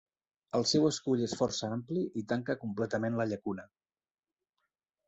El 0.59 0.63
seu 0.69 0.87
escull 0.91 1.21
és 1.27 1.35
força 1.41 1.69
ampli 1.77 2.07
i 2.23 2.27
tanca 2.35 2.59
completament 2.65 3.21
la 3.21 3.31
llacuna. 3.35 3.69